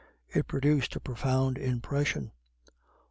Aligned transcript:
It 0.33 0.47
produced 0.47 0.95
a 0.95 0.99
profound 0.99 1.59
impression. 1.59 2.31